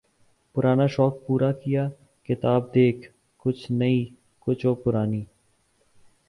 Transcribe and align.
پرانا 0.55 0.85
شوق 0.93 1.13
پورا 1.25 1.51
کیا، 1.61 1.83
کتاب 2.27 2.61
دیکھ، 2.73 3.03
کچھ 3.41 3.63
نئی، 3.79 3.99
کچھ 4.43 4.65
و 4.65 4.73
پرانی 4.81 5.23